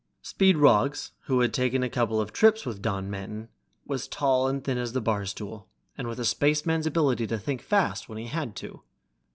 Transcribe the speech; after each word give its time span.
Speed 0.23 0.57
Roggs, 0.57 1.11
who 1.25 1.41
had 1.41 1.53
taken 1.53 1.83
a 1.83 1.87
couple 1.87 2.19
of 2.19 2.33
trips 2.33 2.65
with 2.65 2.83
Manton, 2.83 3.49
was 3.85 4.07
tall 4.07 4.47
and 4.47 4.63
thin 4.63 4.79
as 4.79 4.93
the 4.93 4.99
barstool, 4.99 5.67
and 5.95 6.07
with 6.07 6.19
a 6.19 6.25
spaceman's 6.25 6.87
ability 6.87 7.27
to 7.27 7.37
think 7.37 7.61
fast 7.61 8.09
when 8.09 8.17
he 8.17 8.25
had 8.25 8.55
to. 8.55 8.81